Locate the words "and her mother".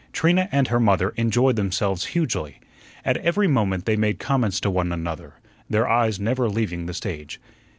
0.51-1.09